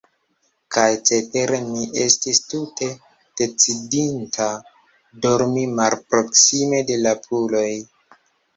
Kaj 0.77 0.85
cetere, 1.09 1.59
mi 1.65 1.83
estis 2.05 2.39
tute 2.53 2.87
decidinta, 3.43 4.49
dormi 5.29 5.69
malproksime 5.83 6.83
de 6.91 7.01
la 7.07 7.17
puloj. 7.31 7.71